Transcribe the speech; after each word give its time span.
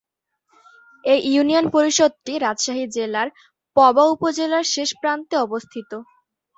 এই 1.03 1.19
ইউনিয়ন 1.29 1.65
পরিষদটি 1.75 2.33
রাজশাহী 2.37 2.85
জেলার 2.95 3.27
পবা 3.77 4.03
উপজেলার 4.13 4.65
শেষ 4.73 4.89
প্রান্তে 5.01 5.35
অবস্থিত। 5.37 5.91